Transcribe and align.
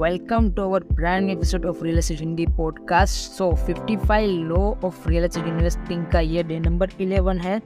Welcome 0.00 0.54
to 0.54 0.62
our 0.62 0.80
brand 0.80 1.26
new 1.26 1.34
episode 1.36 1.66
of 1.66 1.82
Real 1.82 1.98
Estate 1.98 2.20
Hindi 2.20 2.46
podcast. 2.46 3.34
So 3.36 3.54
55 3.54 4.30
law 4.50 4.78
of 4.82 4.94
real 5.06 5.24
estate 5.24 5.48
investing 5.50 6.04
का 6.12 6.20
ये 6.20 6.42
day 6.42 6.58
number 6.60 6.90
11 7.00 7.40
है. 7.42 7.58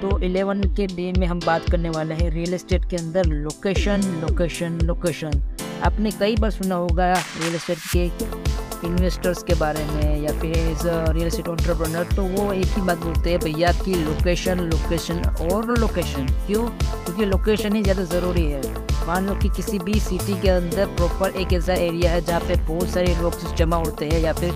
तो 0.00 0.10
11 0.18 0.76
के 0.76 0.86
day 0.86 1.10
में 1.18 1.26
हम 1.26 1.40
बात 1.46 1.68
करने 1.70 1.90
वाले 1.96 2.14
हैं 2.14 2.30
रियल 2.30 2.54
एस्टेट 2.54 2.84
के 2.90 2.96
अंदर 2.96 3.24
लोकेशन 3.26 4.02
लोकेशन 4.20 4.78
लोकेशन 4.90 5.42
आपने 5.84 6.10
कई 6.18 6.36
बार 6.40 6.50
सुना 6.50 6.74
होगा 6.74 7.12
रियल 7.12 7.54
एस्टेट 7.54 7.78
के 7.96 8.86
इन्वेस्टर्स 8.86 9.42
के 9.42 9.54
बारे 9.60 9.84
में 9.86 10.22
या 10.22 10.38
फिर 10.40 10.56
एज 10.58 10.86
रियल 10.86 11.26
एस्टेट 11.26 11.48
ऑन्टरप्रनर 11.48 12.14
तो 12.16 12.22
वो 12.36 12.52
एक 12.52 12.76
ही 12.76 12.82
बात 12.82 12.98
बोलते 12.98 13.30
हैं, 13.30 13.38
भैया 13.44 13.72
की 13.82 13.94
लोकेशन 14.04 14.60
लोकेशन 14.60 15.22
और 15.50 15.78
लोकेशन 15.78 16.26
क्यों? 16.46 16.68
क्योंकि 16.68 17.24
लोकेशन 17.24 17.76
ही 17.76 17.82
ज़्यादा 17.82 18.04
ज़रूरी 18.14 18.46
है। 18.50 18.62
मान 19.06 19.26
लो 19.26 19.34
कि 19.34 19.48
किसी 19.48 19.78
भी 19.78 20.00
सिटी 20.00 20.40
के 20.40 20.48
अंदर 20.48 20.86
प्रॉपर 20.96 21.36
एक 21.40 21.52
ऐसा 21.52 21.74
एरिया 21.74 22.10
है 22.12 22.20
जहाँ 22.20 22.40
पे 22.40 22.56
बहुत 22.64 22.88
सारे 22.90 23.14
लोग 23.22 23.54
जमा 23.56 23.76
होते 23.76 24.08
हैं 24.08 24.20
या 24.20 24.32
फिर 24.32 24.50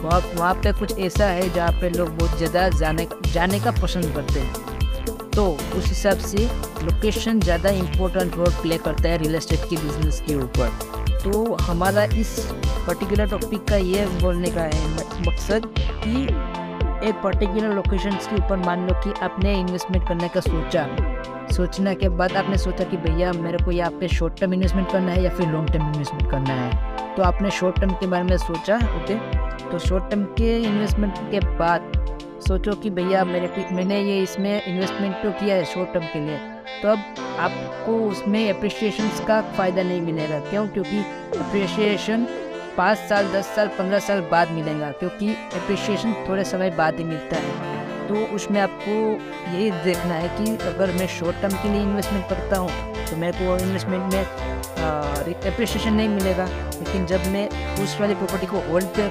वहाँ 0.00 0.20
वहाँ 0.34 0.54
पे 0.54 0.72
कुछ 0.78 0.98
ऐसा 0.98 1.26
है 1.26 1.48
जहाँ 1.54 1.72
पे 1.80 1.90
लोग 1.90 2.08
बहुत 2.18 2.38
ज़्यादा 2.38 2.68
जाने 2.78 3.06
जाने 3.32 3.60
का 3.60 3.70
पसंद 3.82 4.14
करते 4.14 4.40
हैं। 4.40 5.30
तो 5.30 5.46
उस 5.76 5.86
हिसाब 5.86 6.18
से 6.18 6.44
लोकेशन 6.84 7.40
ज़्यादा 7.40 7.70
इम्पोर्टेंट 7.70 8.36
रोल 8.36 8.52
प्ले 8.62 8.78
करता 8.78 9.08
है 9.08 9.18
रियल 9.18 9.34
इस्टेट 9.36 9.68
के 9.70 9.76
बिज़नेस 9.76 10.22
के 10.26 10.34
ऊपर। 10.34 10.68
तो 11.24 11.54
हमारा 11.62 12.04
इस 12.20 12.38
पर्टिकुलर 12.86 13.28
टॉपिक 13.30 13.64
का 13.68 13.76
ये 13.76 14.06
बोलने 14.22 14.50
का 14.50 14.62
है 14.62 15.24
मकसद 15.26 15.66
कि 15.78 16.22
एक 17.08 17.14
पर्टिकुलर 17.24 17.74
लोकेशन 17.74 18.10
के 18.10 18.36
ऊपर 18.36 18.56
मान 18.56 18.86
लो 18.88 18.94
कि 19.04 19.12
आपने 19.24 19.58
इन्वेस्टमेंट 19.60 20.08
करने 20.08 20.28
का 20.28 20.40
सोचा। 20.40 20.86
सोचने 21.52 21.94
के 21.94 22.08
बाद 22.08 22.32
आपने 22.36 22.58
सोचा 22.58 22.84
कि 22.84 22.96
भैया 22.98 23.32
मेरे 23.32 23.58
को 23.64 23.70
यहाँ 23.70 23.90
पे 23.90 24.08
शॉर्ट 24.08 24.40
टर्म 24.40 24.54
इन्वेस्टमेंट 24.54 24.90
करना 24.92 25.12
है 25.12 25.22
या 25.22 25.30
फिर 25.30 25.48
लॉन्ग 25.48 25.70
टर्म 25.72 25.86
इन्वेस्टमेंट 25.86 26.30
करना 26.30 26.54
है? 26.54 27.14
तो 27.16 27.22
आपने 27.22 27.50
शॉर्ट 27.50 27.80
टर्म 27.80 27.90
के 27.90 28.06
बारे 28.06 28.24
में 28.24 28.36
सोचा 28.38 28.76
ओके 28.76 29.14
तो 29.70 29.78
शॉर्ट 29.78 30.10
टर्म 30.10 30.24
के 30.38 30.56
इन्वेस्टमेंट 30.62 31.18
के 31.30 31.40
बाद 31.58 31.92
सोचो 32.46 32.72
कि 32.72 32.90
भैया 32.90 33.24
मेरे 33.24 33.66
मैंने 33.72 34.00
ये 34.02 34.20
इसमें 34.22 34.62
इन्वेस्टमेंट 34.62 35.14
तो 35.22 35.30
किया 35.30 35.54
है 35.56 35.64
शॉर्ट 35.64 35.92
टर्म 35.94 36.04
के 36.06 36.20
लिए। 36.26 36.38
तो 36.82 36.88
अब 36.88 36.98
आपको 37.40 37.92
उसमें 38.08 38.52
अप्रिशिएशन 38.52 39.08
का 39.26 39.40
फ़ायदा 39.56 39.82
नहीं 39.82 40.00
मिलेगा। 40.02 40.38
क्यों? 40.50 40.66
क्योंकि 40.68 40.98
अप्रिशिएशन 41.38 42.26
पाँच 42.76 42.98
साल, 42.98 43.28
दस 43.32 43.54
साल, 43.56 43.68
पंद्रह 43.68 43.98
साल 43.98 44.20
बाद 44.30 44.50
मिलेगा। 44.50 44.90
क्योंकि 44.92 45.34
अप्रिशिएशन 45.54 46.12
थोड़े 46.28 46.44
समय 46.44 46.70
बाद 46.78 46.98
ही 46.98 47.04
मिलता 47.04 47.36
है। 47.36 47.75
तो 48.08 48.24
उसमें 48.34 48.60
आपको 48.60 48.92
यही 49.52 49.70
देखना 49.84 50.14
है 50.14 50.28
कि 50.36 50.56
अगर 50.66 50.92
मैं 50.98 51.06
शॉर्ट 51.08 51.40
टर्म 51.42 51.56
के 51.62 51.68
लिए 51.68 51.82
इन्वेस्टमेंट 51.82 52.28
करता 52.28 52.58
हूँ 52.58 52.70
तो 53.10 53.16
मेरे 53.16 53.32
को 53.38 53.56
इन्वेस्टमेंट 53.58 54.12
में 54.12 54.22
अप्रिशिएशन 55.52 55.94
नहीं 55.94 56.08
मिलेगा। 56.08 56.44
लेकिन 56.44 57.06
जब 57.06 57.26
मैं 57.32 57.48
उस 57.84 58.00
वाली 58.00 58.14
प्रॉपर्टी 58.14 58.46
को 58.46 58.60
होल्ड 58.70 58.86
पे 58.96 59.10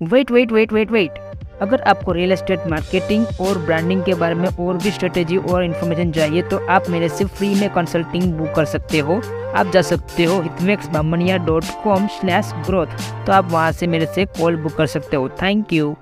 wait 0.00 0.30
wait 0.30 0.52
wait 0.52 0.72
wait 0.72 0.90
wait 0.90 1.18
अगर 1.62 1.82
आपको 1.90 2.12
रियल 2.12 2.32
एस्टेट 2.32 2.66
मार्केटिंग 2.68 3.26
और 3.40 3.58
ब्रांडिंग 3.58 4.02
के 4.04 4.14
बारे 4.14 4.34
में 4.34 4.48
और 4.48 4.76
भी 4.76 4.90
स्ट्रेटेजी 4.90 5.36
और 5.36 5.64
इन्फॉर्मेशन 5.64 6.10
चाहिए 6.12 6.42
तो 6.48 6.58
आप 6.68 6.88
मेरे 6.90 7.08
से 7.08 7.24
फ्री 7.26 7.54
में 7.60 7.68
कंसल्टिंग 7.74 8.32
बुक 8.32 8.54
कर 8.56 8.64
सकते 8.64 8.98
हो। 8.98 9.20
आप 9.56 9.70
जा 9.74 9.82
सकते 9.82 10.24
हो 10.24 10.40
हितमेक्स 10.42 10.88
Bamnia 10.88 11.36
dot 11.46 11.64
com 11.84 12.06
slash 12.18 12.52
growth 12.66 12.98
तो 13.26 13.32
आप 13.32 13.50
वहाँ 13.50 13.70
से 13.72 13.86
मेरे 13.86 14.06
से 14.06 14.24
कॉल 14.38 14.56
बुक 14.62 14.74
कर 14.76 14.86
सकते 14.86 15.16
हो। 15.16 15.28
थैंक 15.42 15.72
यू 15.72 15.96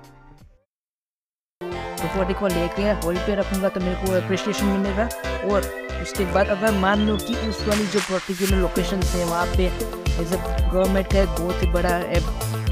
प्रॉपर्टी 2.15 2.33
को 2.39 2.47
लेके 2.47 2.83
होल्ड 3.05 3.19
पे 3.19 3.35
रखूँगा 3.35 3.69
तो 3.69 3.79
मेरे 3.79 3.95
को 4.05 4.11
अप्रिशिएशन 4.15 4.65
मिलेगा। 4.65 5.09
और 5.51 5.61
उसके 6.01 6.25
बाद 6.33 6.47
अगर 6.49 6.71
मान 6.79 7.05
लो 7.07 7.15
कि 7.17 7.35
उस 7.49 7.61
वाली 7.67 7.85
जो 7.87 7.99
पर्टिकुलर 8.01 8.57
लोकेशन 8.57 9.01
है 9.05 9.25
वहाँ 9.25 9.45
पे 9.55 9.65
एज 10.21 10.33
अ 10.33 10.37
गवर्नमेंट 10.71 11.07
का 11.07 11.19
एक 11.19 11.29
बहुत 11.29 11.63
ही 11.63 11.67
बड़ा 11.71 11.97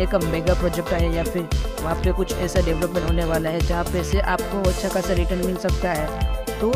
एक 0.03 0.15
मेगा 0.25 0.53
प्रोजेक्ट 0.59 0.89
है 0.89 1.15
या 1.15 1.23
फिर 1.23 1.47
वहाँ 1.81 1.95
पे 1.95 2.11
कुछ 2.13 2.33
ऐसा 2.35 2.61
डेवलपमेंट 2.65 3.07
होने 3.07 3.25
वाला 3.25 3.49
है 3.49 3.59
जहाँ 3.59 3.83
पे 3.83 4.03
से 4.03 4.19
आपको 4.35 4.69
अच्छा 4.69 4.89
खासा 4.89 5.13
रिटर्न 5.13 5.45
मिल 5.45 5.57
सकता 5.57 5.91
है। 5.91 6.31
तो 6.59 6.69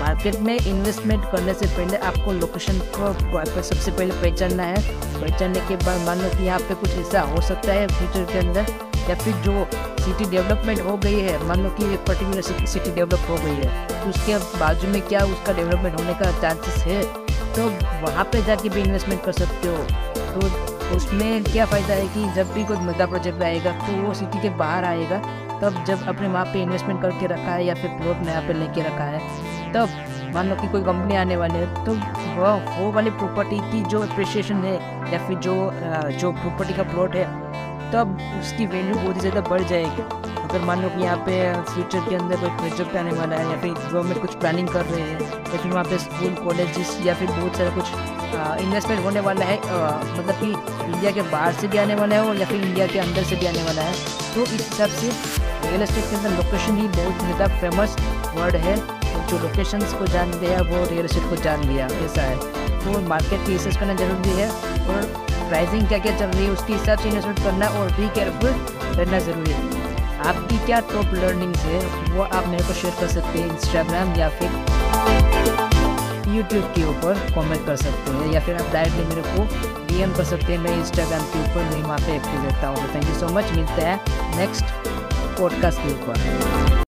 मार्केट 0.00 0.36
में 0.40 0.56
इन्वेस्टमेंट 0.56 1.24
करने 1.32 1.54
से 1.54 1.66
पहले 1.66 1.96
आपको 2.08 2.32
लोकेशन 2.32 2.78
को 2.96 3.44
सबसे 3.62 3.90
पहले 3.90 4.12
पहचानना 4.12 4.62
है। 4.62 4.82
पहचानने 5.20 5.60
के 5.68 5.76
बाद 5.84 6.00
मान 6.06 6.22
लो 6.22 6.28
कि 6.30 6.44
यहाँ 6.44 6.60
पे 6.60 6.74
कुछ 6.74 6.90
ऐसा 6.98 7.20
हो 7.32 7.40
सकता 7.40 7.72
है 7.72 7.86
फ्यूचर 7.88 8.32
के 8.32 8.38
अंदर। 8.38 8.92
या 9.08 9.14
फिर 9.14 9.34
जो 9.44 9.66
सिटी 10.00 10.24
डेवलपमेंट 10.30 10.80
हो 10.80 10.96
गई 10.96 11.20
है, 11.20 11.36
मान 11.46 11.60
लो 11.60 11.70
कि 11.70 11.92
एक 11.94 12.00
पर्टिकुलर 12.06 12.42
सिटी 12.42 12.90
डेवलप 12.90 13.30
हो 13.30 13.36
गई 13.36 13.54
है 13.56 13.86
तो 13.88 14.08
उसके 14.10 14.36
बाजू 14.58 14.88
में 14.88 15.00
क्या 15.02 15.24
उसका 15.26 15.52
डेवलपमेंट 15.52 16.00
होने 16.00 16.14
का 16.14 16.30
चांसेस 16.40 16.82
है? 16.86 17.02
तो 17.54 17.68
वहाँ 18.02 18.24
पे 18.32 18.42
जाके 18.44 18.68
भी 18.68 18.80
इन्वेस्टमेंट 18.82 19.22
कर 19.24 19.32
सकते 19.32 19.68
हो। 19.68 19.76
तो 20.34 20.96
उसमें 20.96 21.44
क्या 21.44 21.64
फ़ायदा 21.66 21.94
है 21.94 22.06
कि 22.08 22.32
जब 22.34 22.52
भी 22.54 22.64
कोई 22.64 22.76
मेगा 22.78 23.06
प्रोजेक्ट 23.06 23.42
आएगा 23.42 23.72
तो 23.78 23.92
वो 24.02 24.14
सिटी 24.14 24.40
के 24.42 24.50
बाहर 24.56 24.84
आएगा, 24.84 25.18
तब 25.60 25.84
जब 25.86 26.06
अपने 26.08 26.28
वहाँ 26.28 26.44
पे 26.46 26.62
इन्वेस्टमेंट 26.62 27.00
करके 27.02 27.26
रखा 27.26 27.52
है 27.52 27.64
या 27.64 27.74
फिर 27.74 27.90
प्लॉट 27.92 28.26
नया 28.26 28.40
पे 28.48 28.52
लेके 28.54 28.82
रखा 28.82 29.04
है, 29.04 29.20
तब 29.72 30.34
मान 30.34 30.48
लो 30.48 30.54
कि 30.56 30.68
कोई 30.68 30.82
कंपनी 30.82 31.16
आने 31.16 31.36
वाली 31.36 31.54
है 31.54 31.84
तो 31.84 31.92
वो 32.76 32.90
वाली 32.92 33.10
प्रॉपर्टी 33.12 33.58
की 33.70 33.82
जो 33.90 34.00
अप्रिसिएशन 34.02 34.64
है 34.64 34.74
या 35.12 35.26
फिर 35.26 35.38
जो 35.38 35.54
जो 36.20 36.32
प्रॉपर्टी 36.32 36.74
का 36.74 36.82
प्लॉट 36.82 37.14
है 37.16 37.24
तब 37.94 38.18
उसकी 38.40 38.66
वैल्यू 38.66 38.94
बहुत 38.94 39.16
ही 39.16 39.20
ज़्यादा 39.20 39.40
बढ़ 39.48 39.62
जाएगी। 39.62 40.02
अगर 40.44 40.60
मान 40.66 40.82
लो 40.82 40.88
कि 40.88 41.02
यहाँ 41.02 41.16
पे 41.26 41.34
फ्यूचर 41.64 42.00
के 42.08 42.14
अंदर 42.14 42.36
कोई 42.36 42.50
प्रोजेक्ट 42.56 42.96
आने 42.96 43.10
वाला 43.18 43.36
है 43.36 43.50
या 43.50 43.60
फिर 43.60 43.72
गवर्नमेंट 43.72 44.20
कुछ 44.20 44.34
प्लानिंग 44.40 44.68
कर 44.68 44.84
रहे 44.84 45.02
हैं, 45.02 45.20
या 45.20 45.56
फिर 45.56 45.72
वहाँ 45.72 45.84
पे 45.84 45.98
स्कूल 45.98 46.34
कॉलेजेस 46.44 46.98
या 47.06 47.14
फिर 47.14 47.30
बहुत 47.30 47.56
सारा 47.56 47.70
कुछ 47.74 48.62
इन्वेस्टमेंट 48.64 49.04
होने 49.04 49.20
वाला 49.20 49.44
है 49.44 49.56
मतलब 49.58 50.34
कि 50.40 50.46
इंडिया 50.46 51.10
के 51.12 51.22
बाहर 51.30 51.52
से 51.60 51.68
भी 51.68 51.78
आने 51.78 51.94
वाला 51.94 52.16
है 52.16 52.28
और 52.28 52.36
या 52.36 52.46
फिर 52.46 52.64
इंडिया 52.64 52.86
के 52.86 52.98
अंदर 52.98 53.22
से 53.24 53.36
भी 53.36 53.46
आने 53.46 53.62
वाला 53.62 53.82
है। 53.82 53.94
तो 54.34 54.42
इस 54.42 54.52
हिसाब 54.52 54.90
से 54.90 55.10
रियल 55.68 55.82
इस्टेट 55.82 56.10
के 56.10 56.16
अंदर 56.16 56.36
लोकेशन 56.36 56.78
ही 56.78 56.88
बहुत 56.96 57.22
ज़्यादा 57.24 57.46
फ़ेमस 57.60 57.96
वर्ड 58.36 58.56
है। 58.66 58.76
जो 59.28 59.38
लोकेशन 59.38 59.80
को 59.98 60.06
जान 60.06 60.30
गया, 60.40 60.60
वो 60.62 60.84
रियल 60.86 61.04
इस्टेट 61.04 61.28
को 61.30 61.36
जान 61.42 61.62
लिया, 61.68 61.86
ऐसा 62.04 62.22
है। 62.22 62.36
तो 62.84 63.00
मार्केट 63.08 63.46
की 63.46 63.52
रिसर्च 63.52 63.76
करना 63.76 63.94
ज़रूरी 63.94 64.40
है 64.40 64.48
और 64.88 65.02
प्राइसिंग 65.48 65.88
क्या 65.88 65.98
क्या 65.98 66.18
चल 66.18 66.26
रही 66.26 66.44
है 66.44 66.50
उसके 66.50 66.72
हिसाब 66.72 66.98
से 66.98 67.08
इन्वेस्टमेंट 67.08 67.42
करना 67.42 67.68
और 67.80 67.92
भी 67.92 68.08
केयरफुल 68.14 68.50
रहना 68.96 69.18
ज़रूरी 69.18 69.52
है। 69.52 69.92
आपकी 70.26 70.58
क्या 70.66 70.80
टॉप 70.92 71.14
लर्निंग्स 71.14 71.64
है, 71.64 71.78
वो 72.12 72.22
आप 72.22 72.46
मेरे 72.48 72.64
को 72.64 72.72
शेयर 72.74 72.94
कर 73.00 73.08
सकते 73.08 73.38
हैं 73.38 73.46
इंस्टाग्राम 73.48 74.14
या 74.18 74.28
फिर 74.38 74.50
यूट्यूब 76.34 76.64
के 76.74 76.84
ऊपर 76.90 77.18
कमेंट 77.34 77.66
कर 77.66 77.76
सकते 77.76 78.12
हैं 78.12 78.32
या 78.32 78.40
फिर 78.46 78.56
आप 78.56 78.72
डायरेक्टली 78.72 79.04
मेरे 79.04 79.22
को 79.26 79.84
डीएम 79.88 80.14
कर 80.14 80.24
सकते 80.24 80.52
हैं। 80.52 80.58
मैं 80.60 80.76
इंस्टाग्राम 80.78 81.26
के 81.32 81.40
ऊपर 81.40 81.74
मैं 81.74 81.82
वहाँ 81.82 81.98
पे 81.98 82.16
एक्टिव 82.16 82.44
रहता 82.44 82.68
हूँ। 82.68 82.94
थैंक 82.94 83.04
यू 83.08 83.14
सो 83.18 83.34
मच 83.34 83.52
मिलता 83.56 83.90
है 83.90 84.00
नेक्स्ट 84.38 84.64
पॉडकास्ट 85.38 85.78
के 85.78 85.92
ऊपर। 85.92 86.83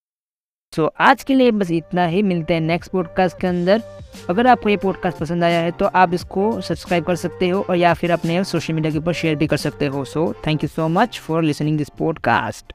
सो 0.77 0.83
so, 0.83 0.91
आज 1.01 1.23
के 1.25 1.35
लिए 1.35 1.51
बस 1.51 1.71
इतना 1.71 2.05
ही। 2.07 2.23
मिलते 2.23 2.55
हैं 2.55 2.61
नेक्स्ट 2.61 2.91
पॉडकास्ट 2.93 3.41
के 3.41 3.47
अंदर। 3.47 3.83
अगर 4.31 4.47
आपको 4.47 4.69
ये 4.69 4.77
पॉडकास्ट 4.77 5.19
पसंद 5.19 5.45
आया 5.45 5.61
है 5.61 5.71
तो 5.71 5.87
आप 5.87 6.15
इसको 6.15 6.61
सब्सक्राइब 6.61 7.05
कर 7.05 7.17
सकते 7.17 7.49
हो 7.49 7.61
और 7.71 7.77
या 7.77 7.95
फिर 7.95 8.13
अपने 8.13 8.43
सोशल 8.45 8.75
मीडिया 8.75 8.93
के 8.93 8.99
ऊपर 8.99 9.13
शेयर 9.13 9.37
भी 9.37 9.47
कर 9.47 9.57
सकते 9.57 9.87
हो। 9.87 10.05
So 10.05 10.33
thank 10.47 10.65
you 10.65 10.69
so 10.69 10.89
much 10.89 11.19
for 11.19 11.43
listening 11.43 11.79
this 11.79 11.89
podcast 11.99 12.73